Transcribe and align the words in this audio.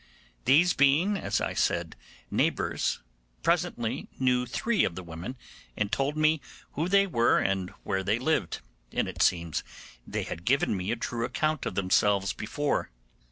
These 0.45 0.73
being, 0.73 1.15
as 1.15 1.39
I 1.39 1.53
said, 1.53 1.95
neighbours, 2.31 3.01
presently 3.43 4.07
knew 4.17 4.47
three 4.47 4.83
of 4.83 4.95
the 4.95 5.03
women 5.03 5.35
and 5.77 5.91
told 5.91 6.17
me 6.17 6.41
who 6.71 6.87
they 6.89 7.05
were 7.05 7.37
and 7.37 7.69
where 7.83 8.01
they 8.01 8.17
lived; 8.17 8.61
and 8.91 9.07
it 9.07 9.21
seems 9.21 9.63
they 10.07 10.23
had 10.23 10.43
given 10.43 10.75
me 10.75 10.89
a 10.89 10.95
true 10.95 11.23
account 11.23 11.67
of 11.67 11.75
themselves 11.75 12.33
before. 12.33 12.89